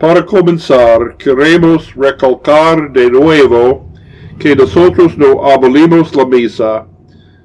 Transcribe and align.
Para 0.00 0.24
comenzar, 0.24 1.14
queremos 1.18 1.94
recalcar 1.94 2.90
de 2.90 3.10
nuevo 3.10 3.86
que 4.38 4.56
nosotros 4.56 5.18
no 5.18 5.44
abolimos 5.44 6.16
la 6.16 6.24
misa, 6.24 6.86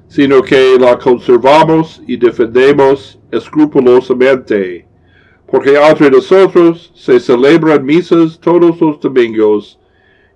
sino 0.08 0.40
que 0.40 0.78
la 0.80 0.98
conservamos 0.98 2.00
y 2.06 2.16
defendemos 2.16 3.18
escrupulosamente, 3.30 4.86
porque 5.46 5.76
entre 5.76 6.10
nosotros 6.10 6.90
se 6.94 7.20
celebran 7.20 7.84
misas 7.84 8.40
todos 8.40 8.80
los 8.80 9.00
domingos 9.00 9.78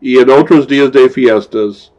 y 0.02 0.18
en 0.18 0.28
otros 0.28 0.68
días 0.68 0.92
de 0.92 1.08
fiestas, 1.08 1.90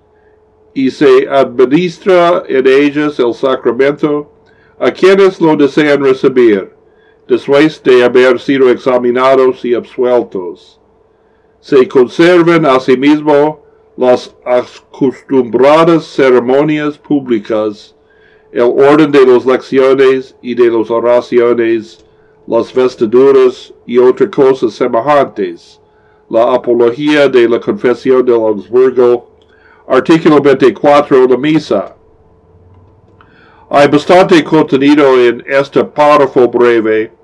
y 0.76 0.92
se 0.92 1.28
administra 1.28 2.44
en 2.48 2.68
ellas 2.68 3.20
el 3.20 3.34
sacramento 3.34 4.32
a 4.80 4.92
quienes 4.92 5.42
lo 5.42 5.56
desean 5.56 6.04
recibir 6.04 6.81
después 7.32 7.82
de 7.82 8.04
haber 8.04 8.42
sido 8.42 8.70
examinados 8.70 9.64
y 9.64 9.74
absueltos. 9.74 10.82
Se 11.62 11.88
conservan 11.88 12.66
asimismo 12.66 13.62
las 13.96 14.36
acostumbradas 14.46 16.04
ceremonias 16.04 16.98
públicas, 16.98 17.96
el 18.52 18.64
orden 18.64 19.14
de 19.14 19.26
las 19.26 19.46
lecciones 19.46 20.36
y 20.42 20.56
de 20.56 20.70
las 20.70 20.92
oraciones, 20.92 22.04
las 22.48 22.74
vestiduras 22.74 23.74
y 23.86 23.98
otras 23.98 24.30
cosas 24.30 24.74
semejantes, 24.74 25.80
la 26.30 26.54
apología 26.54 27.30
de 27.30 27.48
la 27.48 27.62
confesión 27.62 28.26
de 28.26 28.34
Augsburgo, 28.34 29.30
artículo 29.88 30.42
24 30.42 31.28
de 31.28 31.28
la 31.30 31.38
misa. 31.38 31.96
Hay 33.70 33.88
bastante 33.88 34.44
contenido 34.44 35.18
en 35.18 35.42
este 35.48 35.82
párrafo 35.82 36.50
breve, 36.50 37.21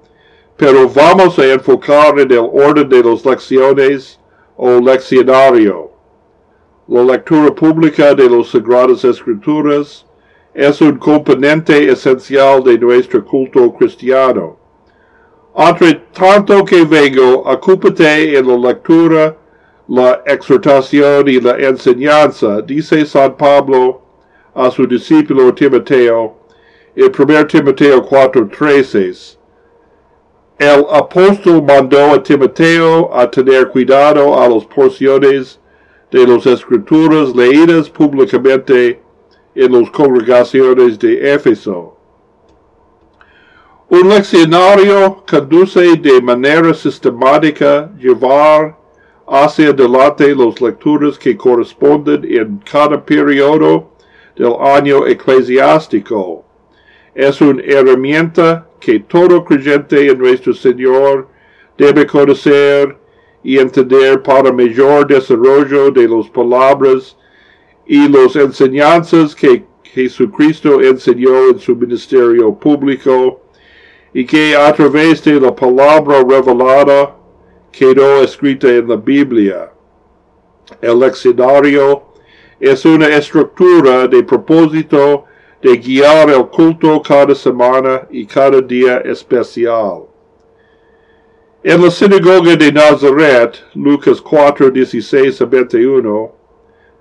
pero 0.57 0.89
vamos 0.89 1.38
a 1.38 1.53
enfocar 1.53 2.20
en 2.20 2.31
el 2.31 2.39
orden 2.39 2.89
de 2.89 3.03
las 3.03 3.23
lecciones 3.23 4.20
o 4.55 4.80
leccionario. 4.80 5.91
La 6.88 7.03
lectura 7.03 7.53
pública 7.53 8.16
de 8.16 8.27
las 8.27 8.47
Sagradas 8.47 9.05
Escrituras 9.05 10.05
es 10.55 10.81
un 10.81 10.97
componente 10.97 11.91
esencial 11.91 12.63
de 12.63 12.80
nuestro 12.80 13.23
culto 13.23 13.72
cristiano. 13.73 14.58
Entre 15.55 15.94
tanto 16.11 16.66
que 16.66 16.83
vengo, 16.83 17.44
ocúpate 17.44 18.38
en 18.38 18.47
la 18.47 18.58
lectura, 18.58 19.38
la 19.88 20.23
exhortación 20.25 21.28
y 21.28 21.39
la 21.39 21.55
enseñanza, 21.58 22.61
dice 22.61 23.05
San 23.05 23.38
Pablo 23.38 24.02
a 24.55 24.72
su 24.72 24.88
discípulo 24.88 25.53
Timoteo, 25.53 26.35
en 26.95 27.11
1 27.11 27.47
Timoteo 27.47 28.03
4:13. 28.03 29.36
El 30.59 30.88
apóstol 30.91 31.63
mandó 31.63 32.13
a 32.13 32.23
Timoteo 32.23 33.13
a 33.16 33.30
tener 33.30 33.67
cuidado 33.67 34.41
a 34.41 34.50
las 34.50 34.66
porciones 34.66 35.59
de 36.09 36.25
las 36.25 36.47
escrituras 36.47 37.36
leídas 37.36 37.88
públicamente 37.91 39.00
en 39.53 39.72
las 39.72 39.91
congregaciones 39.91 40.97
de 40.97 41.31
Éfeso. 41.33 41.95
Un 43.89 44.09
leccionario 44.09 45.23
conduce 45.30 45.95
de 45.95 46.22
manera 46.22 46.73
sistemática 46.73 47.91
llevar 47.95 48.75
hacia 49.28 49.69
adelante 49.69 50.35
las 50.35 50.59
lecturas 50.59 51.19
que 51.19 51.38
corresponden 51.38 52.25
en 52.25 52.58
cada 52.69 53.05
periodo 53.05 53.91
del 54.35 54.55
año 54.59 55.05
eclesiástico. 55.05 56.44
Es 57.13 57.39
una 57.41 57.61
herramienta 57.61 58.66
que 58.80 59.00
todo 59.00 59.44
creyente 59.44 60.09
en 60.09 60.20
nuestro 60.20 60.53
Señor 60.53 61.28
debe 61.78 62.06
conocer 62.06 62.97
y 63.44 63.58
entender 63.58 64.22
para 64.23 64.52
mayor 64.52 65.08
desarrollo 65.08 65.92
de 65.92 66.08
las 66.08 66.30
palabras 66.30 67.17
y 67.86 68.08
las 68.09 68.36
enseñanzas 68.36 69.34
que 69.34 69.64
Jesucristo 69.84 70.81
enseñó 70.81 71.50
en 71.50 71.59
su 71.59 71.75
ministerio 71.75 72.53
público 72.53 73.41
y 74.13 74.25
que 74.25 74.56
a 74.56 74.74
través 74.74 75.24
de 75.24 75.40
la 75.40 75.56
palabra 75.56 76.24
revelada 76.24 77.16
quedó 77.72 78.24
escrita 78.24 78.68
en 78.68 78.88
la 78.90 78.96
Biblia. 78.96 79.72
El 80.81 81.00
leccionario 81.00 82.03
es 82.59 82.85
una 82.85 83.07
estructura 83.07 84.07
de 84.07 84.24
propósito 84.24 85.25
de 85.67 85.75
guiar 85.75 86.29
el 86.29 86.47
culto 86.47 87.01
cada 87.01 87.35
semana 87.35 88.07
y 88.09 88.25
cada 88.25 88.61
día 88.61 89.00
especial. 89.00 90.05
En 91.61 91.81
la 91.83 91.91
sinagoga 91.91 92.55
de 92.55 92.72
Nazaret, 92.72 93.61
Lucas 93.73 94.22
4, 94.22 94.72
16 94.72 95.41
a 95.41 95.45
21, 95.45 96.31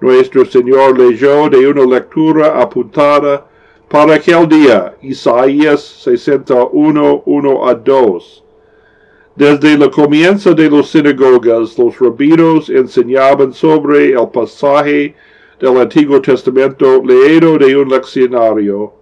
nuestro 0.01 0.45
Señor 0.45 0.99
leyó 0.99 1.49
de 1.49 1.69
una 1.69 1.85
lectura 1.85 2.61
apuntada 2.61 3.47
para 3.89 4.15
aquel 4.17 4.49
día, 4.49 4.97
Isaías 5.01 5.81
61, 6.03 7.23
1 7.25 7.69
a 7.69 7.75
2. 7.75 8.45
Desde 9.37 9.75
el 9.75 9.91
comienzo 9.93 10.55
de 10.55 10.69
las 10.69 10.89
sinagogas, 10.89 11.79
los 11.79 11.97
rabinos 12.01 12.69
enseñaban 12.69 13.53
sobre 13.53 14.11
el 14.11 14.29
pasaje 14.31 15.15
del 15.59 15.79
Antiguo 15.79 16.21
Testamento 16.21 17.03
leído 17.03 17.59
de 17.59 17.77
un 17.77 17.89
leccionario, 17.89 18.93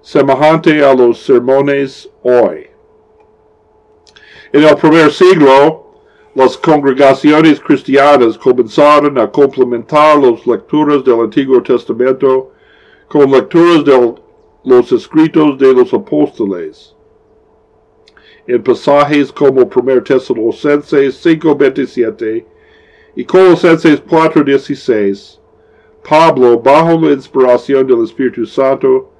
semejante 0.00 0.84
a 0.84 0.94
los 0.94 1.18
sermones 1.18 2.08
hoy. 2.22 2.68
En 4.52 4.64
el 4.64 4.76
primer 4.76 5.10
siglo, 5.12 5.88
las 6.34 6.56
congregaciones 6.56 7.58
cristianas 7.60 8.38
comenzaron 8.38 9.18
a 9.18 9.30
complementar 9.30 10.18
las 10.18 10.46
lecturas 10.46 11.04
del 11.04 11.20
Antiguo 11.20 11.62
Testamento 11.62 12.52
con 13.08 13.30
lecturas 13.30 13.84
de 13.84 14.14
los 14.64 14.92
escritos 14.92 15.58
de 15.58 15.72
los 15.72 15.92
apóstoles. 15.92 16.94
En 18.46 18.62
pasajes 18.62 19.32
como 19.32 19.62
1 19.62 20.02
Tesalonicenses 20.04 21.26
5.27 21.26 22.44
y 23.16 23.24
Colosenses 23.24 24.04
4.16, 24.04 25.37
Pablo, 26.02 26.58
bajo 26.58 26.98
la 27.00 27.12
inspiración 27.12 27.86
del 27.86 28.04
Espíritu 28.04 28.46
Santo, 28.46 29.10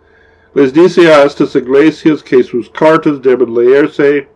les 0.55 0.73
dice 0.73 1.13
a 1.13 1.25
estas 1.25 1.55
iglesias 1.55 2.23
que 2.23 2.43
sus 2.43 2.69
cartas 2.71 3.21
deben 3.21 3.55
leerse 3.55 4.29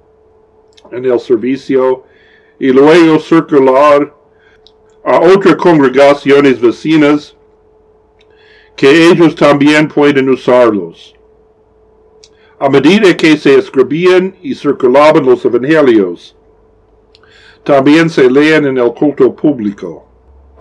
en 0.91 1.05
el 1.05 1.19
servicio 1.19 2.05
y 2.59 2.69
luego 2.73 3.19
circular 3.19 4.15
a 5.05 5.21
otras 5.21 5.57
congregaciones 5.57 6.61
vecinas 6.61 7.37
que 8.77 9.11
ellos 9.11 9.35
también 9.35 9.89
pueden 9.89 10.29
usarlos. 10.29 11.15
A 12.59 12.69
medida 12.69 13.17
que 13.17 13.37
se 13.37 13.57
escribían 13.57 14.37
y 14.43 14.55
circulaban 14.55 15.27
los 15.27 15.45
evangelios, 15.45 16.37
también 17.65 18.09
se 18.09 18.31
leen 18.31 18.67
en 18.67 18.79
el 18.79 18.93
culto 18.93 19.35
público. 19.35 20.07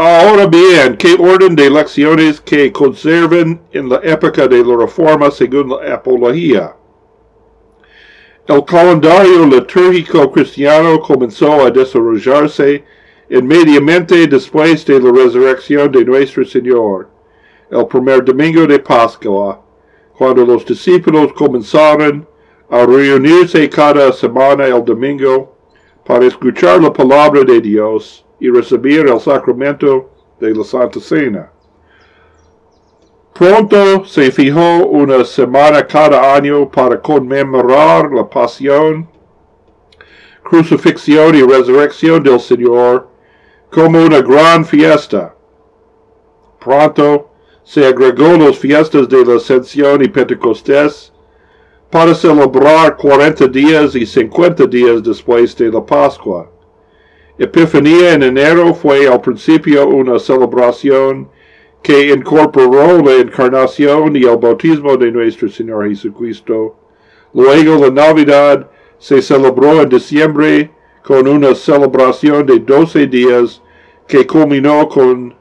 Ahora 0.03 0.47
bien, 0.47 0.97
¿qué 0.97 1.13
orden 1.13 1.55
de 1.55 1.69
lecciones 1.69 2.41
que 2.41 2.71
conserven 2.71 3.61
en 3.71 3.87
la 3.87 3.99
época 4.01 4.47
de 4.47 4.65
la 4.65 4.75
Reforma 4.75 5.29
según 5.29 5.69
la 5.69 5.93
apología? 5.93 6.75
El 8.47 8.65
calendario 8.65 9.45
litúrgico 9.45 10.31
cristiano 10.31 10.99
comenzó 10.99 11.67
a 11.67 11.69
desarrollarse 11.69 12.83
inmediatamente 13.29 14.25
después 14.25 14.83
de 14.87 14.99
la 14.99 15.11
resurrección 15.11 15.91
de 15.91 16.03
nuestro 16.03 16.45
Señor, 16.45 17.07
el 17.69 17.85
primer 17.85 18.25
domingo 18.25 18.65
de 18.65 18.79
Pascua, 18.79 19.61
cuando 20.17 20.43
los 20.43 20.65
discípulos 20.65 21.31
comenzaron 21.33 22.27
a 22.71 22.87
reunirse 22.87 23.69
cada 23.69 24.11
semana 24.13 24.65
el 24.65 24.83
domingo 24.83 25.55
para 26.03 26.25
escuchar 26.25 26.81
la 26.81 26.91
palabra 26.91 27.43
de 27.43 27.61
Dios 27.61 28.25
y 28.41 28.49
recibir 28.49 29.07
el 29.07 29.19
sacramento 29.19 30.09
de 30.39 30.53
la 30.53 30.63
Santa 30.63 30.99
Cena. 30.99 31.51
Pronto 33.33 34.03
se 34.03 34.31
fijó 34.31 34.87
una 34.87 35.23
semana 35.23 35.85
cada 35.85 36.35
año 36.35 36.69
para 36.69 36.99
conmemorar 36.99 38.11
la 38.11 38.27
pasión, 38.27 39.07
crucifixión 40.43 41.35
y 41.35 41.43
resurrección 41.43 42.23
del 42.23 42.39
Señor 42.39 43.07
como 43.71 44.03
una 44.03 44.21
gran 44.21 44.65
fiesta. 44.65 45.35
Pronto 46.59 47.29
se 47.63 47.85
agregó 47.85 48.37
las 48.37 48.57
fiestas 48.57 49.07
de 49.07 49.23
la 49.23 49.35
Ascensión 49.35 50.03
y 50.03 50.07
Pentecostés 50.07 51.13
para 51.91 52.15
celebrar 52.15 52.97
40 52.97 53.47
días 53.47 53.95
y 53.95 54.05
50 54.05 54.65
días 54.65 55.03
después 55.03 55.55
de 55.55 55.71
la 55.71 55.85
Pascua. 55.85 56.50
Epifanía 57.43 58.13
en 58.13 58.21
enero 58.21 58.71
fue 58.75 59.07
al 59.07 59.19
principio 59.19 59.87
una 59.87 60.19
celebración 60.19 61.27
que 61.81 62.13
incorporó 62.13 63.01
la 63.01 63.15
encarnación 63.15 64.15
y 64.15 64.25
el 64.25 64.37
bautismo 64.37 64.95
de 64.95 65.11
nuestro 65.11 65.49
Señor 65.49 65.89
Jesucristo. 65.89 66.75
Luego 67.33 67.77
la 67.83 67.89
Navidad 67.89 68.69
se 68.99 69.23
celebró 69.23 69.81
en 69.81 69.89
diciembre 69.89 70.69
con 71.03 71.27
una 71.27 71.55
celebración 71.55 72.45
de 72.45 72.59
12 72.59 73.07
días 73.07 73.59
que 74.07 74.27
culminó 74.27 74.87
con 74.87 75.33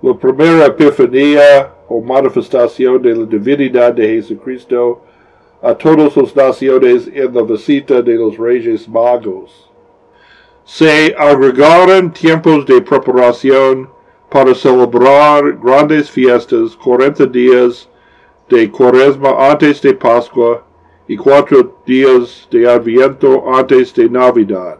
la 0.00 0.14
primera 0.14 0.66
epifanía 0.66 1.74
o 1.88 2.00
manifestación 2.00 3.02
de 3.02 3.16
la 3.16 3.24
divinidad 3.26 3.92
de 3.94 4.06
Jesucristo 4.06 5.02
a 5.60 5.74
todas 5.74 6.16
las 6.16 6.36
naciones 6.36 7.10
en 7.12 7.34
la 7.34 7.42
visita 7.42 8.00
de 8.00 8.14
los 8.14 8.38
Reyes 8.38 8.88
Magos. 8.88 9.67
Se 10.70 11.14
agregaron 11.16 12.12
tiempos 12.12 12.66
de 12.66 12.82
preparación 12.82 13.88
para 14.28 14.54
celebrar 14.54 15.52
grandes 15.52 16.10
fiestas, 16.10 16.76
40 16.76 17.24
días 17.24 17.88
de 18.50 18.70
cuaresma 18.70 19.50
antes 19.50 19.80
de 19.80 19.94
Pascua 19.94 20.62
y 21.08 21.16
cuatro 21.16 21.74
días 21.86 22.46
de 22.50 22.68
Adviento 22.68 23.50
antes 23.50 23.94
de 23.94 24.10
Navidad. 24.10 24.78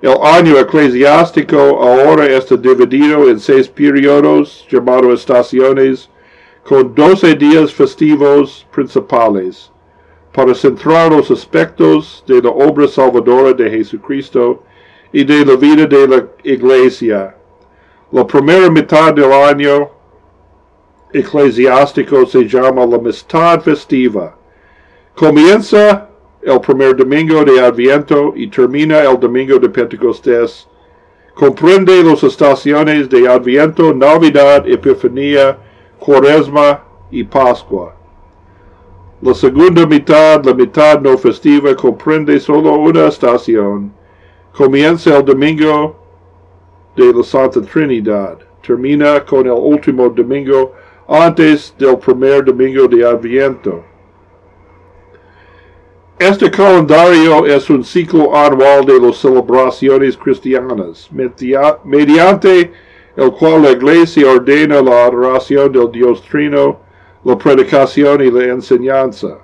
El 0.00 0.16
año 0.22 0.58
eclesiástico 0.58 1.58
ahora 1.58 2.24
está 2.24 2.56
dividido 2.56 3.28
en 3.28 3.38
seis 3.38 3.68
periodos 3.68 4.66
llamados 4.70 5.20
estaciones, 5.20 6.08
con 6.64 6.94
doce 6.94 7.34
días 7.34 7.74
festivos 7.74 8.66
principales, 8.72 9.70
para 10.38 10.54
centrar 10.54 11.10
los 11.10 11.32
aspectos 11.32 12.22
de 12.24 12.40
la 12.40 12.50
obra 12.50 12.86
salvadora 12.86 13.52
de 13.52 13.68
Jesucristo 13.70 14.62
y 15.12 15.24
de 15.24 15.44
la 15.44 15.56
vida 15.56 15.84
de 15.84 16.06
la 16.06 16.28
Iglesia. 16.44 17.34
La 18.12 18.24
primera 18.24 18.70
mitad 18.70 19.12
del 19.12 19.32
año 19.32 19.90
eclesiástico 21.12 22.24
se 22.24 22.46
llama 22.46 22.86
la 22.86 22.98
mitad 22.98 23.60
festiva. 23.62 24.36
Comienza 25.16 26.08
el 26.40 26.60
primer 26.60 26.94
domingo 26.94 27.44
de 27.44 27.60
Adviento 27.60 28.32
y 28.36 28.46
termina 28.46 29.00
el 29.00 29.18
domingo 29.18 29.58
de 29.58 29.68
Pentecostés. 29.68 30.68
Comprende 31.34 32.04
las 32.04 32.22
estaciones 32.22 33.08
de 33.08 33.26
Adviento, 33.26 33.92
Navidad, 33.92 34.68
Epifanía, 34.68 35.58
Cuaresma 35.98 36.84
y 37.10 37.24
Pascua. 37.24 37.97
La 39.20 39.34
segunda 39.34 39.84
mitad, 39.84 40.44
la 40.44 40.54
mitad 40.54 41.00
no 41.00 41.18
festiva, 41.18 41.74
comprende 41.74 42.38
solo 42.38 42.74
una 42.74 43.08
estación. 43.08 43.92
Comienza 44.52 45.16
el 45.16 45.24
domingo 45.24 45.96
de 46.94 47.12
la 47.12 47.24
Santa 47.24 47.60
Trinidad. 47.62 48.38
Termina 48.64 49.24
con 49.24 49.46
el 49.46 49.52
último 49.52 50.08
domingo 50.08 50.72
antes 51.08 51.74
del 51.76 51.98
primer 51.98 52.44
domingo 52.44 52.86
de 52.86 53.04
Adviento. 53.04 53.82
Este 56.16 56.48
calendario 56.48 57.44
es 57.44 57.68
un 57.70 57.82
ciclo 57.82 58.36
anual 58.36 58.84
de 58.84 59.00
las 59.00 59.16
celebraciones 59.16 60.16
cristianas, 60.16 61.08
mediante 61.84 62.72
el 63.16 63.32
cual 63.32 63.62
la 63.62 63.70
Iglesia 63.72 64.30
ordena 64.30 64.80
la 64.80 65.06
adoración 65.06 65.72
del 65.72 65.90
Dios 65.90 66.22
Trino, 66.22 66.80
la 67.28 67.36
predicación 67.36 68.22
y 68.22 68.30
la 68.30 68.44
enseñanza. 68.44 69.36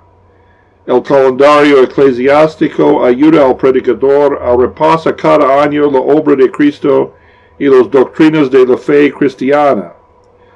El 0.87 1.03
calendario 1.03 1.83
eclesiástico 1.83 3.05
ayuda 3.05 3.45
al 3.45 3.55
predicador 3.55 4.39
a 4.41 4.57
repasar 4.57 5.15
cada 5.15 5.61
año 5.61 5.91
la 5.91 5.99
obra 5.99 6.35
de 6.35 6.49
Cristo 6.49 7.13
y 7.59 7.67
las 7.67 7.91
doctrinas 7.91 8.49
de 8.49 8.65
la 8.65 8.75
fe 8.75 9.13
cristiana. 9.13 9.93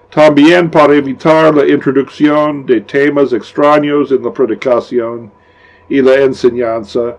También 0.09 0.71
para 0.71 0.95
evitar 0.95 1.53
la 1.53 1.67
introducción 1.67 2.65
de 2.65 2.81
temas 2.81 3.31
extraños 3.31 4.11
en 4.11 4.23
la 4.23 4.33
predicación, 4.33 5.31
y 5.87 6.01
la 6.01 6.15
enseñanza, 6.15 7.17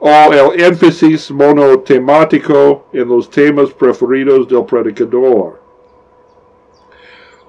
o 0.00 0.32
el 0.32 0.60
énfasis 0.60 1.30
monotemático 1.30 2.86
en 2.92 3.08
los 3.08 3.30
temas 3.30 3.70
preferidos 3.70 4.48
del 4.48 4.64
predicador. 4.64 5.61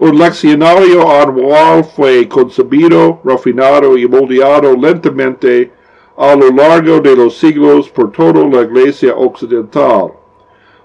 Un 0.03 0.17
leccionario 0.19 1.09
anual 1.09 1.85
fue 1.85 2.27
concebido, 2.27 3.21
refinado 3.23 3.97
y 3.97 4.05
moldeado 4.05 4.75
lentamente 4.75 5.71
a 6.17 6.35
lo 6.35 6.50
largo 6.50 7.00
de 7.00 7.15
los 7.15 7.38
siglos 7.38 7.88
por 7.88 8.11
toda 8.11 8.45
la 8.45 8.63
Iglesia 8.63 9.15
Occidental. 9.15 10.11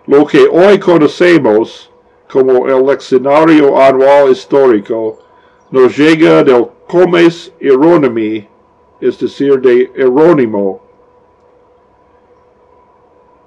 Lo 0.06 0.24
que 0.24 0.46
hoy 0.46 0.78
conocemos 0.78 1.90
como 2.30 2.68
el 2.68 2.86
leccionario 2.86 3.76
anual 3.82 4.30
histórico 4.30 5.18
nos 5.72 5.98
llega 5.98 6.44
del 6.44 6.68
Comes 6.86 7.52
Hieronymi 7.60 8.46
es 9.00 9.18
decir, 9.18 9.60
de 9.60 9.90
Erónimo. 9.96 10.80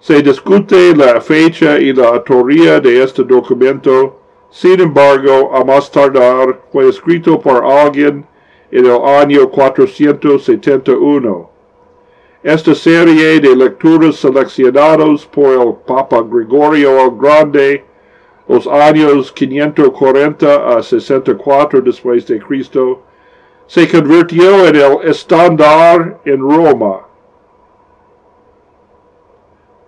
Se 0.01 0.21
discute 0.21 0.94
la 0.97 1.21
fecha 1.21 1.79
y 1.79 1.94
la 1.94 2.09
autoría 2.09 2.81
de 2.81 3.03
este 3.03 3.23
documento, 3.23 4.20
sin 4.51 4.81
embargo, 4.81 5.56
a 5.56 5.63
más 5.63 5.89
tardar, 5.89 6.59
fue 6.74 6.89
escrito 6.89 7.39
por 7.39 7.65
alguien 7.65 8.25
en 8.69 8.86
el 8.86 9.01
año 9.01 9.50
471. 9.50 11.50
Esta 12.44 12.75
serie 12.75 13.39
de 13.39 13.56
lecturas 13.56 14.18
seleccionados 14.18 15.25
por 15.25 15.53
el 15.53 15.75
Papa 15.86 16.21
Gregorio 16.30 17.06
el 17.06 17.18
Grande, 17.18 17.86
los 18.50 18.68
años 18.68 19.31
540 19.31 20.77
a 20.77 20.83
64 20.83 21.81
después 21.81 22.27
de 22.27 22.42
Cristo, 22.42 23.04
se 23.68 23.88
convirtió 23.88 24.68
en 24.68 24.75
el 24.75 24.97
estándar 25.04 26.19
en 26.25 26.39
Roma. 26.39 27.07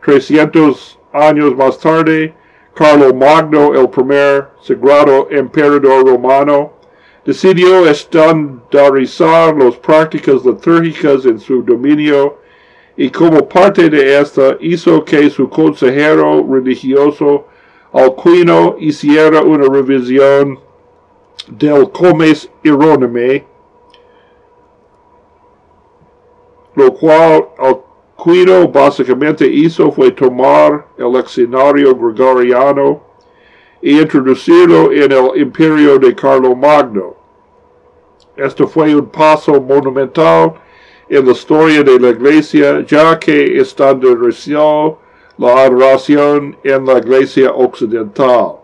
300 0.06 1.00
años 1.12 1.56
más 1.56 1.80
tarde, 1.80 2.34
Carlo 2.74 3.14
Magno, 3.14 3.74
el 3.76 3.88
primer 3.90 4.48
sagrado 4.62 5.28
emperador 5.30 6.08
romano, 6.08 6.74
decidió 7.24 7.88
estandarizar 7.88 9.56
las 9.56 9.76
prácticas 9.76 10.44
litúrgicas 10.44 11.26
en 11.26 11.40
su 11.40 11.62
dominio 11.62 12.38
y 12.98 13.10
como 13.10 13.48
parte 13.48 13.90
de 13.90 14.20
esta 14.20 14.58
hizo 14.60 15.06
que 15.06 15.30
su 15.30 15.50
consejero 15.50 16.46
religioso 16.50 17.46
Alcuino 17.92 18.76
hiciera 18.80 19.42
una 19.42 19.68
revisión 19.68 20.60
del 21.48 21.92
Comes 21.92 22.50
Hieronyme 22.64 23.46
Lo 26.76 26.92
cual 26.94 27.50
Alcuino 27.60 27.93
básicamente 28.72 29.46
hizo 29.46 29.92
fue 29.92 30.12
tomar 30.12 30.88
el 30.98 31.12
leccionario 31.12 31.96
gregoriano 31.96 33.02
y 33.82 34.00
introducirlo 34.00 34.92
en 34.92 35.12
el 35.12 35.42
imperio 35.42 36.00
de 36.00 36.16
Carlo 36.16 36.56
Magno. 36.56 37.16
Esto 38.38 38.68
fue 38.68 38.96
un 38.96 39.08
paso 39.08 39.60
monumental 39.60 40.54
en 41.10 41.26
la 41.26 41.32
historia 41.34 41.84
de 41.84 42.00
la 42.00 42.10
iglesia, 42.10 42.86
ya 42.86 43.20
que 43.20 43.60
estandarizó 43.60 45.00
la 45.38 45.64
adoración 45.66 46.58
en 46.64 46.86
la 46.86 47.00
iglesia 47.00 47.52
occidental. 47.52 48.56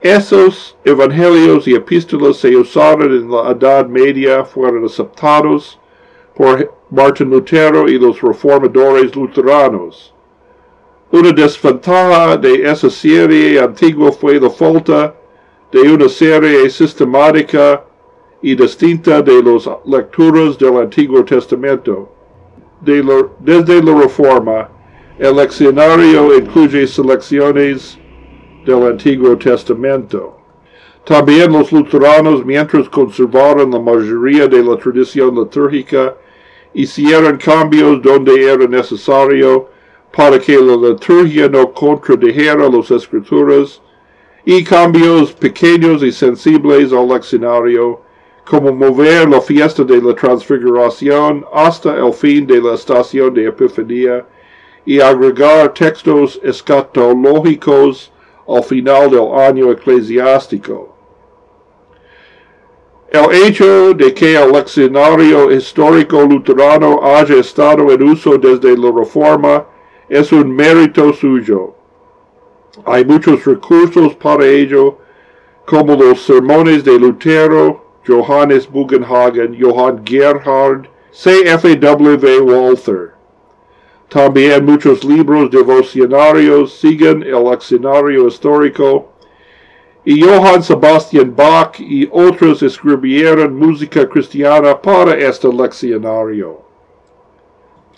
Esos 0.00 0.78
evangelios 0.82 1.68
y 1.68 1.74
epístolas 1.74 2.38
se 2.38 2.56
usaron 2.56 3.12
en 3.12 3.30
la 3.30 3.50
Edad 3.50 3.86
Media, 3.86 4.44
fueron 4.46 4.86
aceptados 4.86 5.78
por 6.34 6.79
Martin 6.90 7.30
Lutero 7.30 7.88
y 7.88 7.98
los 7.98 8.20
reformadores 8.20 9.14
luteranos. 9.14 10.12
Una 11.12 11.32
desventaja 11.32 12.36
de 12.36 12.68
esa 12.68 12.90
serie 12.90 13.60
antigua 13.60 14.10
fue 14.10 14.40
la 14.40 14.50
falta 14.50 15.14
de 15.70 15.80
una 15.92 16.08
serie 16.08 16.68
sistemática 16.68 17.84
y 18.42 18.54
distinta 18.54 19.22
de 19.22 19.42
las 19.42 19.68
lecturas 19.84 20.58
del 20.58 20.78
Antiguo 20.78 21.24
Testamento. 21.24 22.08
desde 22.80 23.82
la 23.82 23.94
Reforma, 24.00 24.68
el 25.18 25.36
leccionario 25.36 26.36
incluye 26.36 26.86
selecciones 26.86 27.98
del 28.64 28.86
Antiguo 28.86 29.36
Testamento. 29.36 30.38
También 31.04 31.52
los 31.52 31.70
luteranos, 31.70 32.44
mientras 32.44 32.88
conservaron 32.88 33.70
la 33.70 33.78
mayoría 33.78 34.46
de 34.46 34.62
la 34.62 34.76
tradición 34.76 35.34
litúrgica, 35.34 36.14
hicieron 36.74 37.36
cambios 37.38 38.02
donde 38.02 38.44
era 38.44 38.66
necesario 38.66 39.68
para 40.12 40.38
que 40.38 40.56
la 40.56 40.76
liturgia 40.76 41.48
no 41.48 41.72
contradijera 41.72 42.68
las 42.68 42.90
escrituras, 42.90 43.80
y 44.44 44.64
cambios 44.64 45.32
pequeños 45.32 46.02
y 46.02 46.10
sensibles 46.10 46.92
al 46.92 47.08
leccionario, 47.08 48.00
como 48.44 48.72
mover 48.72 49.28
la 49.28 49.40
fiesta 49.40 49.84
de 49.84 50.00
la 50.00 50.14
transfiguración 50.14 51.44
hasta 51.52 51.96
el 51.96 52.12
fin 52.12 52.46
de 52.46 52.60
la 52.60 52.74
estación 52.74 53.32
de 53.34 53.46
Epifanía 53.46 54.26
y 54.84 54.98
agregar 54.98 55.72
textos 55.72 56.40
escatológicos 56.42 58.10
al 58.48 58.64
final 58.64 59.10
del 59.10 59.32
año 59.34 59.70
eclesiástico. 59.70 60.89
El 63.10 63.32
hecho 63.44 63.92
de 63.92 64.14
que 64.14 64.36
el 64.36 64.52
leccionario 64.52 65.50
histórico 65.50 66.22
luterano 66.22 67.00
haya 67.02 67.40
estado 67.40 67.90
en 67.90 68.04
uso 68.04 68.38
desde 68.38 68.78
la 68.78 68.92
Reforma 68.92 69.66
es 70.08 70.30
un 70.30 70.54
mérito 70.54 71.12
suyo. 71.12 71.74
Hay 72.84 73.04
muchos 73.04 73.44
recursos 73.44 74.14
para 74.14 74.46
ello, 74.46 74.98
como 75.66 75.96
los 75.96 76.22
sermones 76.22 76.84
de 76.84 77.00
Lutero, 77.00 77.84
Johannes 78.06 78.70
Bugenhagen, 78.70 79.58
Johann 79.60 80.06
Gerhard, 80.06 80.86
C.F.W. 81.10 82.40
Walther. 82.42 83.14
También 84.08 84.64
muchos 84.64 85.02
libros 85.02 85.50
devocionarios 85.50 86.74
siguen 86.74 87.24
el 87.24 87.42
leccionario 87.42 88.28
histórico 88.28 89.09
y 90.04 90.22
Johann 90.22 90.62
Sebastian 90.62 91.34
Bach 91.36 91.78
y 91.78 92.08
otros 92.10 92.62
escribieron 92.62 93.58
música 93.58 94.08
cristiana 94.08 94.80
para 94.80 95.14
este 95.14 95.52
leccionario. 95.52 96.60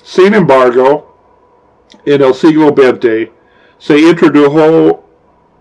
Sin 0.03 0.35
embargo, 0.35 1.15
en 2.05 2.23
el 2.23 2.35
siglo 2.35 2.69
XX 2.69 3.31
se 3.79 3.99
introdujo 3.99 5.05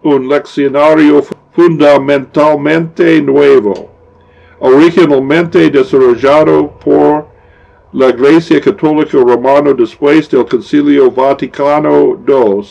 un 0.03 0.27
leccionario 0.27 1.23
fundamentalmente 1.53 3.21
nuevo, 3.21 3.89
originalmente 4.59 5.69
desarrollado 5.69 6.71
por 6.83 7.27
la 7.93 8.09
Iglesia 8.09 8.59
Católica 8.61 9.17
Romana 9.17 9.73
después 9.73 10.29
del 10.29 10.45
Concilio 10.45 11.11
Vaticano 11.11 12.17
II, 12.27 12.65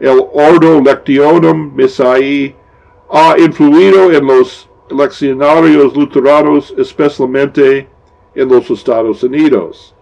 el 0.00 0.24
Ordo 0.32 0.80
Lectionum 0.80 1.74
Missae, 1.76 2.56
ha 3.10 3.36
influido 3.38 4.12
en 4.12 4.26
los 4.26 4.68
leccionarios 4.90 5.94
luteranos, 5.96 6.74
especialmente 6.76 7.88
en 8.34 8.48
los 8.48 8.70
Estados 8.70 9.22
Unidos. 9.22 9.94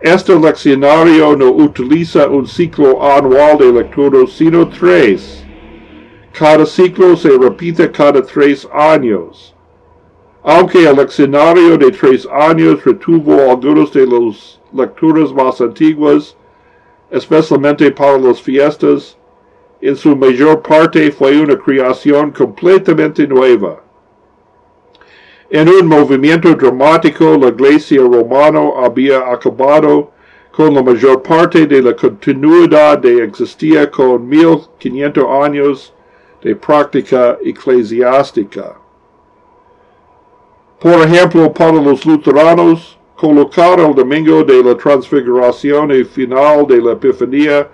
Este 0.00 0.34
leccionario 0.34 1.36
no 1.36 1.50
utiliza 1.50 2.26
un 2.28 2.46
ciclo 2.46 3.00
anual 3.02 3.58
de 3.58 3.72
lectura, 3.72 4.26
sino 4.26 4.68
tres. 4.68 5.44
Cada 6.32 6.66
ciclo 6.66 7.16
se 7.16 7.30
repite 7.30 7.90
cada 7.90 8.22
tres 8.22 8.68
años. 8.72 9.54
Aunque 10.42 10.88
el 10.88 10.96
leccionario 10.96 11.78
de 11.78 11.92
tres 11.92 12.26
años 12.32 12.84
retuvo 12.84 13.48
algunos 13.48 13.92
de 13.92 14.06
las 14.06 14.60
lecturas 14.72 15.32
más 15.32 15.60
antiguas, 15.60 16.36
especialmente 17.10 17.90
para 17.92 18.18
las 18.18 18.42
fiestas, 18.42 19.16
en 19.82 19.96
su 19.96 20.14
mayor 20.14 20.62
parte 20.62 21.10
fue 21.10 21.40
una 21.40 21.58
creación 21.58 22.30
completamente 22.30 23.26
nueva. 23.26 23.82
En 25.50 25.68
un 25.68 25.86
movimiento 25.86 26.54
dramático, 26.54 27.36
la 27.36 27.48
iglesia 27.48 28.00
romana 28.00 28.60
había 28.84 29.18
acabado 29.30 30.12
con 30.52 30.72
la 30.72 30.82
mayor 30.82 31.20
parte 31.20 31.66
de 31.66 31.82
la 31.82 31.96
continuidad 31.96 32.98
de 32.98 33.24
existía 33.24 33.90
con 33.90 34.28
1500 34.28 35.24
años 35.44 35.92
de 36.42 36.54
práctica 36.54 37.36
eclesiástica. 37.44 38.76
Por 40.78 40.94
ejemplo, 41.06 41.52
para 41.52 41.72
los 41.72 42.06
luteranos, 42.06 42.98
colocar 43.16 43.80
el 43.80 43.94
domingo 43.94 44.44
de 44.44 44.62
la 44.62 44.76
transfiguración 44.76 45.90
y 45.90 46.04
final 46.04 46.66
de 46.66 46.80
la 46.80 46.92
Epifanía 46.92 47.68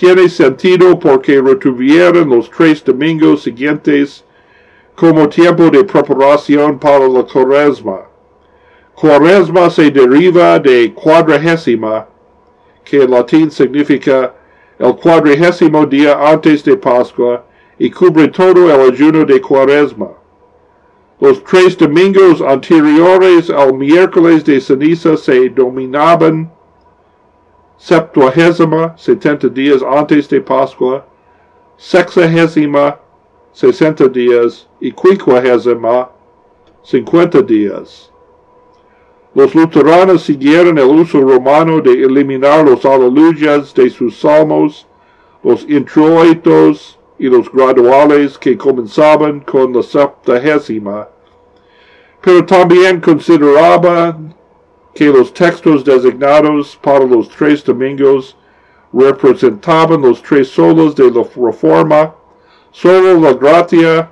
tiene 0.00 0.30
sentido 0.30 0.98
porque 0.98 1.42
retuvieron 1.42 2.30
los 2.30 2.48
tres 2.48 2.82
domingos 2.82 3.42
siguientes 3.42 4.24
como 4.94 5.28
tiempo 5.28 5.68
de 5.68 5.84
preparación 5.84 6.78
para 6.78 7.06
la 7.06 7.22
cuaresma. 7.24 8.06
Cuaresma 8.94 9.68
se 9.68 9.90
deriva 9.90 10.58
de 10.58 10.94
cuadragésima, 10.94 12.06
que 12.82 13.02
en 13.02 13.10
latín 13.10 13.50
significa 13.50 14.34
el 14.78 14.96
cuadragésimo 14.96 15.84
día 15.84 16.18
antes 16.18 16.64
de 16.64 16.78
Pascua 16.78 17.44
y 17.78 17.90
cubre 17.90 18.28
todo 18.28 18.74
el 18.74 18.92
ayuno 18.94 19.26
de 19.26 19.38
cuaresma. 19.38 20.12
Los 21.20 21.44
tres 21.44 21.76
domingos 21.76 22.40
anteriores 22.40 23.50
al 23.50 23.74
miércoles 23.74 24.46
de 24.46 24.62
ceniza 24.62 25.18
se 25.18 25.50
dominaban 25.50 26.50
septuagésima, 27.80 28.94
setenta 28.96 29.48
días 29.48 29.82
antes 29.82 30.28
de 30.28 30.40
Pascua, 30.40 31.06
sexagésima, 31.78 32.98
sesenta 33.52 34.06
días, 34.06 34.68
y 34.80 34.92
quincuagésima, 34.92 36.10
cincuenta 36.82 37.40
días. 37.40 38.12
Los 39.34 39.54
luteranos 39.54 40.22
siguieron 40.22 40.76
el 40.76 40.84
uso 40.84 41.20
romano 41.20 41.80
de 41.80 41.92
eliminar 41.92 42.64
los 42.64 42.84
aleluyas 42.84 43.72
de 43.74 43.88
sus 43.88 44.20
salmos, 44.20 44.86
los 45.42 45.64
introitos, 45.68 46.98
y 47.18 47.28
los 47.28 47.52
graduales 47.52 48.38
que 48.38 48.56
comenzaban 48.56 49.40
con 49.40 49.74
la 49.74 49.82
septagésima, 49.82 51.06
pero 52.22 52.46
también 52.46 52.98
consideraban 52.98 54.34
que 54.94 55.06
los 55.06 55.32
textos 55.32 55.84
designados 55.84 56.78
para 56.82 57.04
los 57.04 57.28
tres 57.28 57.64
domingos 57.64 58.36
representaban 58.92 60.02
los 60.02 60.22
tres 60.22 60.48
solos 60.48 60.94
de 60.96 61.10
la 61.10 61.24
reforma, 61.36 62.14
solo 62.72 63.20
la 63.20 63.32
gracia, 63.34 64.10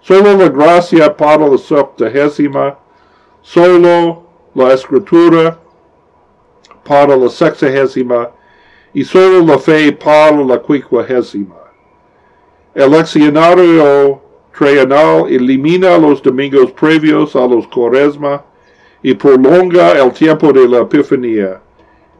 solo 0.00 0.36
la 0.36 0.48
gracia 0.48 1.16
para 1.16 1.46
la 1.46 1.58
septagésima, 1.58 2.78
solo 3.40 4.22
la 4.54 4.72
escritura 4.74 5.58
para 6.84 7.16
la 7.16 7.28
sexagésima 7.28 8.30
y 8.92 9.04
solo 9.04 9.40
la 9.40 9.58
fe 9.58 9.92
para 9.92 10.36
la 10.44 10.60
quincuagésima. 10.60 11.56
El 12.74 12.90
leccionario 12.90 14.20
trienal 14.56 15.26
elimina 15.28 15.96
los 15.98 16.22
domingos 16.22 16.70
previos 16.72 17.34
a 17.34 17.46
los 17.46 17.66
cuaresma 17.68 18.42
y 19.02 19.14
prolonga 19.14 19.92
el 19.92 20.12
tiempo 20.12 20.52
de 20.52 20.68
la 20.68 20.78
Epifanía, 20.78 21.60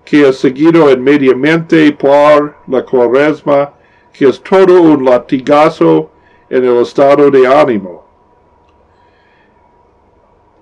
que 0.04 0.28
es 0.28 0.38
seguido 0.38 0.90
inmediatamente 0.90 1.92
por 1.92 2.54
la 2.66 2.84
cuaresma, 2.84 3.72
que 4.12 4.28
es 4.28 4.40
todo 4.40 4.80
un 4.80 5.04
latigazo 5.04 6.10
en 6.48 6.64
el 6.64 6.78
estado 6.78 7.30
de 7.30 7.46
ánimo. 7.46 8.04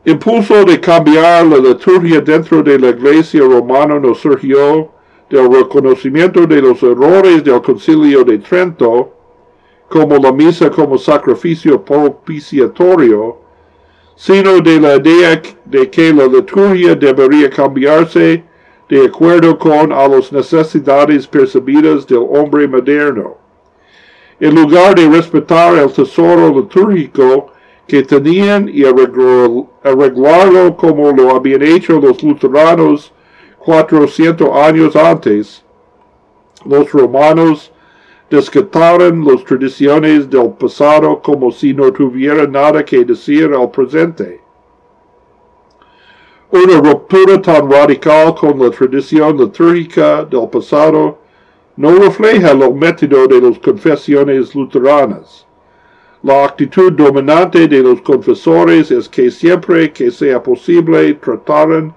Impulso 0.05 0.65
de 0.65 0.81
cambiar 0.81 1.47
la 1.47 1.57
liturgia 1.57 2.21
dentro 2.21 2.63
de 2.63 2.79
la 2.79 2.91
iglesia 2.91 3.41
romana 3.41 3.99
nos 3.99 4.19
surgió 4.21 4.91
del 5.29 5.53
reconocimiento 5.53 6.47
de 6.47 6.63
los 6.63 6.83
errores 6.83 7.43
del 7.43 7.61
concilio 7.61 8.23
de 8.23 8.39
Trento, 8.39 9.13
como 9.89 10.17
la 10.19 10.33
misa 10.33 10.71
como 10.71 10.97
sacrificio 10.99 11.85
propiciatorio, 11.85 13.46
sino 14.17 14.61
de 14.61 14.81
la 14.81 14.97
idea 14.97 15.41
de 15.67 15.91
que 15.91 16.13
la 16.13 16.27
liturgia 16.27 16.95
debería 16.95 17.51
cambiarse 17.51 18.43
de 18.89 19.07
acuerdo 19.07 19.59
con 19.59 19.93
a 19.93 20.09
las 20.09 20.33
necesidades 20.33 21.27
percibidas 21.27 22.07
del 22.07 22.27
hombre 22.31 22.67
moderno. 22.67 23.37
En 24.41 24.55
lugar 24.55 24.95
de 24.95 25.09
respetar 25.09 25.77
el 25.77 25.93
tesoro 25.93 26.49
litúrgico 26.49 27.53
que 27.87 28.03
tenían 28.03 28.69
y 28.73 28.85
arreglarlo 28.85 30.77
como 30.77 31.13
lo 31.13 31.37
habían 31.37 31.63
hecho 31.63 32.01
los 32.01 32.23
luteranos 32.23 33.13
400 33.59 34.49
años 34.57 34.97
antes, 34.97 35.65
los 36.65 36.91
romanos 36.91 37.73
descartaron 38.29 39.25
las 39.25 39.45
tradiciones 39.45 40.29
del 40.29 40.51
pasado 40.59 41.21
como 41.23 41.53
si 41.53 41.73
no 41.73 41.93
tuviera 41.93 42.47
nada 42.47 42.85
que 42.85 43.05
decir 43.05 43.53
al 43.55 43.71
presente. 43.71 44.41
Una 46.51 46.81
ruptura 46.81 47.41
tan 47.41 47.71
radical 47.71 48.35
con 48.35 48.59
la 48.59 48.71
tradición 48.71 49.37
litúrgica 49.37 50.25
del 50.25 50.49
pasado 50.49 51.19
no 51.77 51.95
refleja 51.95 52.51
el 52.51 52.75
método 52.75 53.27
de 53.27 53.41
las 53.41 53.59
confesiones 53.59 54.55
luteranas. 54.55 55.47
La 56.23 56.45
actitud 56.45 56.93
dominante 56.93 57.69
de 57.69 57.83
los 57.83 58.01
confesores 58.01 58.91
es 58.91 59.09
que 59.09 59.31
siempre 59.31 59.93
que 59.93 60.11
sea 60.11 60.43
posible 60.43 61.15
trataran 61.15 61.95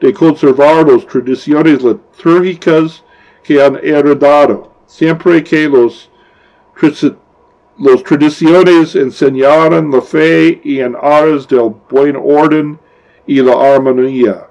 de 0.00 0.12
conservar 0.12 0.90
las 0.90 1.06
tradiciones 1.06 1.82
litúrgicas 1.82 3.04
que 3.44 3.62
han 3.62 3.76
heredado 3.76 4.67
siempre 4.88 5.44
que 5.44 5.68
los, 5.68 6.10
tradiciones 8.04 8.96
enseñaran 8.96 9.92
la 9.92 10.00
fe 10.00 10.60
y 10.64 10.80
en 10.80 10.96
aras 11.00 11.46
del 11.46 11.72
buen 11.88 12.16
orden 12.16 12.76
y 13.26 13.40
la 13.42 13.74
armonía. 13.74 14.48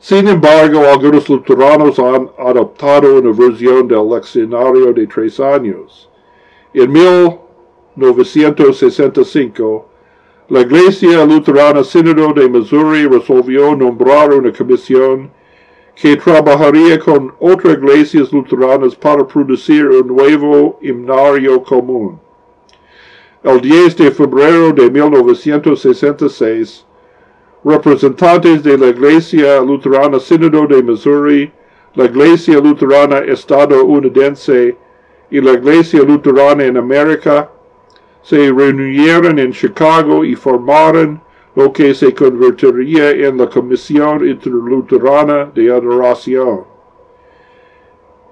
Sin 0.00 0.26
embargo, 0.28 0.80
algunos 0.80 1.26
luteranos 1.30 1.98
han 1.98 2.28
adoptado 2.38 3.20
una 3.20 3.32
versión 3.32 3.88
del 3.88 4.10
leccionario 4.10 4.92
de 4.92 5.06
tres 5.06 5.40
años. 5.40 6.10
En 6.74 6.92
1965, 6.92 9.88
La 10.48 10.60
Iglesia 10.60 11.24
Luterana 11.24 11.82
Sínodo 11.84 12.34
de 12.34 12.50
Missouri 12.50 13.06
resolvió 13.06 13.74
nombrar 13.74 14.34
una 14.34 14.52
comisión 14.52 15.30
que 15.94 16.16
trabajaría 16.16 16.98
con 16.98 17.34
otras 17.38 17.74
iglesias 17.74 18.32
luteranas 18.32 18.94
para 18.96 19.26
producir 19.26 19.86
un 19.86 20.08
nuevo 20.08 20.78
himnario 20.82 21.62
común. 21.62 22.18
El 23.42 23.60
10 23.60 23.96
de 23.96 24.10
febrero 24.10 24.72
de 24.72 24.90
1966, 24.90 26.84
representantes 27.62 28.62
de 28.62 28.76
la 28.76 28.88
Iglesia 28.88 29.60
Luterana 29.60 30.18
Sínodo 30.18 30.66
de 30.66 30.82
Missouri, 30.82 31.52
la 31.94 32.06
Iglesia 32.06 32.58
Luterana 32.58 33.18
Estadounidense 33.18 34.76
y 35.30 35.40
la 35.40 35.52
Iglesia 35.52 36.02
Luterana 36.02 36.64
en 36.64 36.76
América 36.76 37.50
se 38.22 38.50
reunieron 38.50 39.38
en 39.38 39.52
Chicago 39.52 40.24
y 40.24 40.34
formaron 40.34 41.20
lo 41.54 41.72
que 41.72 41.94
se 41.94 42.12
convertiría 42.12 43.10
en 43.10 43.38
la 43.38 43.48
Comisión 43.48 44.26
Interluterana 44.26 45.52
de 45.54 45.70
Adoración. 45.70 46.64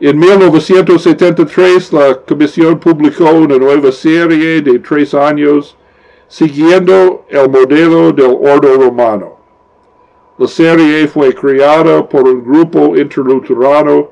En 0.00 0.18
1973 0.18 1.92
la 1.92 2.14
Comisión 2.22 2.80
publicó 2.80 3.30
una 3.30 3.56
nueva 3.56 3.92
serie 3.92 4.60
de 4.60 4.80
tres 4.80 5.14
años 5.14 5.76
siguiendo 6.26 7.24
el 7.28 7.48
modelo 7.48 8.10
del 8.10 8.36
Ordo 8.40 8.74
Romano. 8.74 9.36
La 10.38 10.48
serie 10.48 11.06
fue 11.06 11.32
creada 11.32 12.08
por 12.08 12.26
un 12.26 12.42
grupo 12.42 12.96
interluterano 12.96 14.10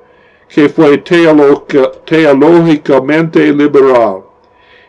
que 0.48 0.68
fue 0.68 0.98
teológicamente 0.98 3.52
liberal 3.52 4.19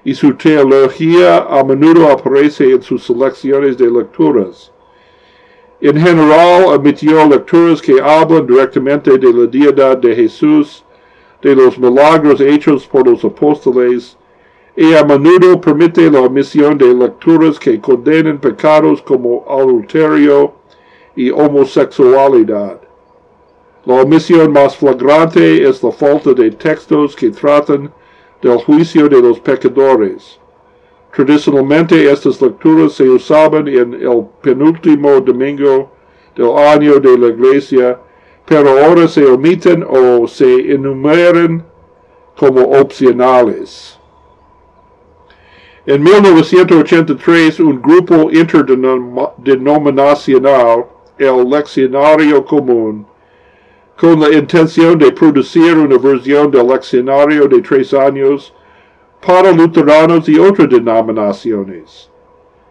y 0.03 0.13
su 0.13 0.33
teología 0.33 1.37
a 1.37 1.63
menudo 1.63 2.09
aparece 2.09 2.71
en 2.71 2.81
sus 2.81 3.03
selecciones 3.03 3.77
de 3.77 3.89
lecturas. 3.89 4.71
En 5.79 5.99
general, 5.99 6.73
admitió 6.73 7.27
lecturas 7.27 7.81
que 7.81 8.01
hablan 8.01 8.45
directamente 8.45 9.17
de 9.17 9.33
la 9.33 9.47
deidad 9.47 9.97
de 9.97 10.15
Jesús, 10.15 10.83
de 11.41 11.55
los 11.55 11.77
milagros 11.77 12.39
hechos 12.39 12.87
por 12.87 13.07
los 13.07 13.23
apóstoles, 13.23 14.17
y 14.75 14.93
a 14.93 15.03
menudo 15.03 15.59
permite 15.59 16.09
la 16.09 16.21
omisión 16.21 16.77
de 16.77 16.93
lecturas 16.93 17.59
que 17.59 17.79
condenan 17.81 18.39
pecados 18.39 19.01
como 19.01 19.43
adulterio 19.49 20.53
y 21.15 21.29
homosexualidad. 21.29 22.79
La 23.85 23.95
omisión 23.95 24.53
más 24.53 24.77
flagrante 24.77 25.67
es 25.67 25.83
la 25.83 25.91
falta 25.91 26.33
de 26.33 26.51
textos 26.51 27.15
que 27.15 27.31
tratan 27.31 27.91
del 28.41 28.57
juicio 28.57 29.07
de 29.07 29.21
los 29.21 29.39
pecadores. 29.39 30.39
Tradicionalmente 31.13 32.09
estas 32.09 32.41
lecturas 32.41 32.93
se 32.93 33.03
usaban 33.03 33.67
en 33.67 33.93
el 33.93 34.25
penúltimo 34.41 35.19
domingo 35.19 35.91
del 36.35 36.57
año 36.57 36.99
de 36.99 37.17
la 37.17 37.27
iglesia, 37.27 37.99
pero 38.45 38.69
ahora 38.69 39.07
se 39.07 39.25
omiten 39.25 39.85
o 39.87 40.27
se 40.27 40.73
enumeran 40.73 41.65
como 42.37 42.61
opcionales. 42.61 43.97
En 45.85 46.01
1983, 46.03 47.59
un 47.59 47.81
grupo 47.81 48.31
interdenominacional, 48.31 50.85
el 51.17 51.49
Leccionario 51.49 52.45
Común, 52.45 53.05
con 54.01 54.19
la 54.19 54.29
intención 54.31 54.97
de 54.97 55.11
producir 55.11 55.77
una 55.77 55.99
versión 55.99 56.49
del 56.49 56.65
leccionario 56.65 57.47
de 57.47 57.61
tres 57.61 57.93
años 57.93 58.51
para 59.23 59.51
luteranos 59.51 60.27
y 60.27 60.39
otras 60.39 60.67
denominaciones. 60.67 62.09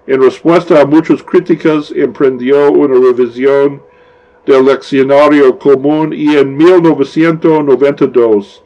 En 0.09 0.21
respuesta 0.21 0.81
a 0.81 0.85
muchas 0.85 1.23
críticas, 1.23 1.93
emprendió 1.95 2.73
una 2.73 2.97
revisión 2.97 3.81
del 4.45 4.65
leccionario 4.65 5.57
común 5.57 6.13
y 6.13 6.37
en 6.37 6.57
1992 6.57 8.65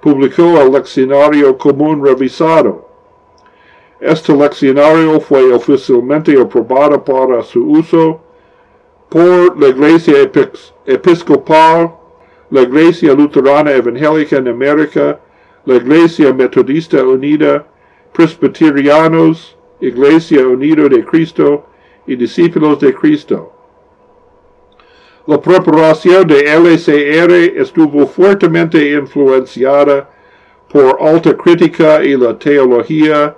publicó 0.00 0.60
el 0.60 0.70
leccionario 0.70 1.58
común 1.58 2.06
revisado. 2.06 2.88
Este 3.98 4.36
leccionario 4.36 5.18
fue 5.18 5.52
oficialmente 5.52 6.40
aprobado 6.40 7.02
para 7.02 7.42
su 7.42 7.60
uso 7.60 8.20
por 9.08 9.60
la 9.60 9.66
Iglesia 9.66 10.30
Episcopal 10.86 12.03
la 12.50 12.62
Iglesia 12.62 13.14
Luterana 13.14 13.72
Evangélica 13.72 14.36
en 14.36 14.48
América, 14.48 15.18
la 15.64 15.74
Iglesia 15.76 16.32
Metodista 16.32 17.02
Unida, 17.02 17.66
Presbiterianos, 18.12 19.56
Iglesia 19.80 20.46
Unida 20.46 20.88
de 20.88 21.04
Cristo 21.04 21.66
y 22.06 22.16
Discípulos 22.16 22.80
de 22.80 22.94
Cristo. 22.94 23.50
La 25.26 25.40
preparación 25.40 26.26
de 26.26 26.40
LCR 26.40 27.58
estuvo 27.58 28.06
fuertemente 28.06 28.92
influenciada 28.92 30.10
por 30.70 30.98
alta 31.00 31.34
crítica 31.34 32.04
y 32.04 32.14
la 32.16 32.38
teología 32.38 33.34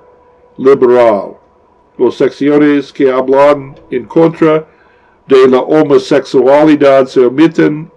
liberal. 0.57 1.37
Las 1.97 2.15
secciones 2.15 2.93
que 2.93 3.11
hablan 3.11 3.77
en 3.91 4.05
contra 4.07 4.67
de 5.29 5.49
la 5.49 5.61
homosexualidad 5.61 7.07
se 7.07 7.25
omiten 7.25 7.91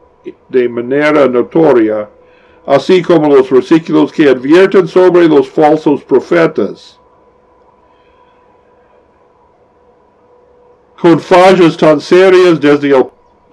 de 0.48 0.70
manera 0.70 1.28
notoria, 1.28 2.10
así 2.66 3.02
como 3.02 3.36
los 3.36 3.50
versículos 3.50 4.12
que 4.12 4.30
advierten 4.30 4.88
sobre 4.88 5.28
los 5.28 5.50
falsos 5.50 6.04
profetas. 6.04 7.00
Con 11.02 11.20
fallas 11.20 11.78
tan 11.78 12.00
serias 12.02 12.60
desde 12.60 12.90
el 12.90 13.06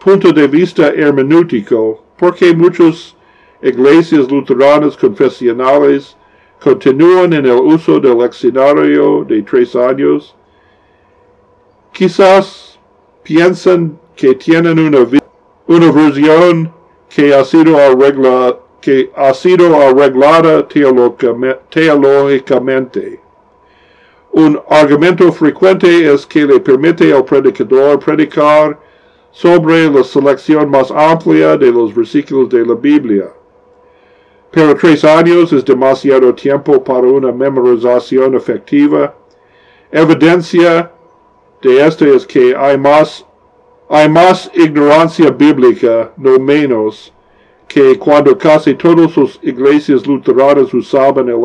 punto 0.03 0.33
de 0.33 0.47
vista 0.49 0.89
hermenéutico, 0.89 2.03
porque 2.19 2.55
muchas 2.55 3.15
iglesias 3.63 4.31
luteranas 4.31 4.97
confesionales 4.97 6.17
continúan 6.61 7.33
en 7.33 7.47
el 7.47 7.53
uso 7.53 8.01
del 8.01 8.19
leccionario 8.19 9.25
de 9.25 9.43
tres 9.43 9.75
años, 9.77 10.35
quizás 11.93 12.79
piensan 13.23 13.99
que 14.15 14.35
tienen 14.35 14.79
una 14.79 15.01
vida 15.05 15.26
una 15.67 15.91
versión 15.91 16.73
que 17.09 17.35
ha 17.35 17.45
sido, 17.45 17.79
arregla, 17.79 18.59
que 18.81 19.11
ha 19.17 19.35
sido 19.35 19.75
arreglada 19.77 20.67
teológicamente. 20.69 23.21
Un 24.33 24.61
argumento 24.69 25.33
frecuente 25.33 26.13
es 26.13 26.27
que 26.27 26.45
le 26.45 26.61
permite 26.61 27.13
al 27.13 27.25
predicador 27.25 27.99
predicar 27.99 28.79
sobre 29.31 29.91
la 29.91 30.05
selección 30.05 30.71
más 30.71 30.91
amplia 30.91 31.57
de 31.57 31.73
los 31.73 31.95
versículos 31.95 32.49
de 32.49 32.65
la 32.65 32.75
Biblia. 32.75 33.33
Pero 34.51 34.75
tres 34.75 35.05
años 35.05 35.53
es 35.53 35.65
demasiado 35.65 36.35
tiempo 36.35 36.83
para 36.83 37.07
una 37.07 37.33
memorización 37.33 38.35
efectiva. 38.35 39.15
Evidencia 39.91 40.91
de 41.61 41.87
esto 41.87 42.07
es 42.07 42.27
que 42.27 42.55
hay 42.57 42.79
más 42.79 43.26
hay 43.89 44.09
más 44.09 44.51
ignorancia 44.55 45.31
bíblica, 45.31 46.11
no 46.17 46.39
menos, 46.39 47.13
que 47.69 47.97
cuando 47.99 48.37
casi 48.37 48.75
todas 48.75 49.17
las 49.17 49.39
iglesias 49.43 50.07
luteranas 50.07 50.75
usaban 50.75 51.29
el, 51.29 51.41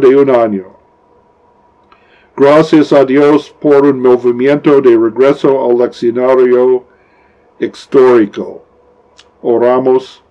de 0.00 0.16
un 0.16 0.30
año. 0.30 0.66
Gracias 2.36 2.92
a 2.92 3.04
Dios 3.04 3.54
por 3.60 3.84
un 3.86 4.00
movimiento 4.00 4.80
de 4.80 4.96
regreso 4.96 5.64
al 5.64 5.78
leccionario 5.78 6.84
histórico. 7.58 8.62
Oramos. 9.42 10.22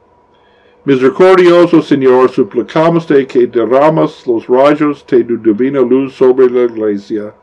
Misericordioso 0.85 1.81
Señor, 1.81 2.29
suplicamos 2.29 3.07
de 3.07 3.27
que 3.27 3.45
derramas 3.47 4.25
los 4.25 4.47
rayos 4.47 5.05
de 5.07 5.23
tu 5.23 5.37
divina 5.37 5.81
luz 5.81 6.13
sobre 6.15 6.49
la 6.49 6.63
iglesia 6.63 7.33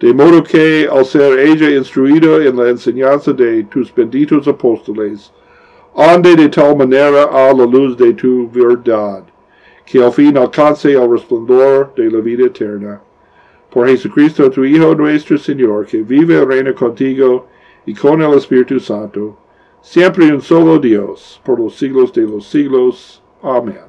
de 0.00 0.14
modo 0.14 0.42
que 0.42 0.88
al 0.90 1.04
ser 1.04 1.38
ella 1.40 1.70
instruida 1.70 2.44
en 2.44 2.56
la 2.56 2.70
enseñanza 2.70 3.32
de 3.32 3.64
tus 3.64 3.92
benditos 3.92 4.46
apóstoles, 4.46 5.32
ande 5.96 6.36
de 6.36 6.48
tal 6.48 6.76
manera 6.76 7.24
a 7.24 7.52
la 7.52 7.66
luz 7.66 7.96
de 7.96 8.14
tu 8.14 8.48
verdad, 8.48 9.24
que 9.84 10.02
al 10.02 10.12
fin 10.12 10.36
alcance 10.38 10.92
el 10.92 11.10
resplandor 11.10 11.92
de 11.96 12.10
la 12.10 12.20
vida 12.20 12.46
eterna. 12.46 13.00
Por 13.70 13.88
Jesucristo, 13.88 14.48
tu 14.50 14.64
Hijo 14.64 14.94
nuestro 14.94 15.36
Señor, 15.36 15.86
que 15.86 16.02
vive 16.02 16.34
y 16.34 16.44
reina 16.44 16.72
contigo 16.72 17.46
y 17.84 17.92
con 17.92 18.22
el 18.22 18.34
Espíritu 18.34 18.78
Santo, 18.78 19.36
siempre 19.82 20.32
un 20.32 20.40
solo 20.40 20.78
Dios, 20.78 21.40
por 21.44 21.58
los 21.58 21.74
siglos 21.74 22.12
de 22.12 22.22
los 22.22 22.46
siglos. 22.46 23.20
Amén. 23.42 23.87